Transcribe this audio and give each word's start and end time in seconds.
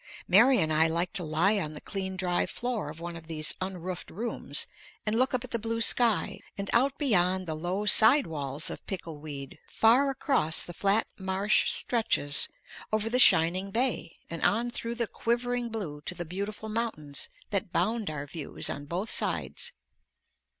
Mary 0.27 0.57
and 0.59 0.73
I 0.73 0.87
like 0.87 1.13
to 1.13 1.23
lie 1.23 1.59
on 1.59 1.75
the 1.75 1.79
clean 1.79 2.17
dry 2.17 2.47
floor 2.47 2.89
of 2.89 2.99
one 2.99 3.15
of 3.15 3.27
these 3.27 3.53
unroofed 3.61 4.09
rooms 4.09 4.65
and 5.05 5.15
look 5.15 5.35
up 5.35 5.43
at 5.43 5.51
the 5.51 5.59
blue 5.59 5.79
sky 5.79 6.39
and 6.57 6.71
out 6.73 6.97
beyond 6.97 7.45
the 7.45 7.53
low 7.53 7.85
side 7.85 8.25
walls 8.25 8.71
of 8.71 8.83
pickle 8.87 9.19
weed 9.19 9.59
far 9.67 10.09
across 10.09 10.63
the 10.63 10.73
flat 10.73 11.05
marsh 11.19 11.71
stretches, 11.71 12.47
over 12.91 13.11
the 13.11 13.19
shining 13.19 13.69
bay, 13.69 14.17
and 14.27 14.43
on 14.43 14.71
through 14.71 14.95
the 14.95 15.05
quivering 15.05 15.69
blue 15.69 16.01
to 16.07 16.15
the 16.15 16.25
beautiful 16.25 16.67
mountains 16.67 17.29
that 17.51 17.71
bound 17.71 18.09
our 18.09 18.25
views 18.25 18.71
on 18.71 18.87
both 18.87 19.11
sides. 19.11 19.71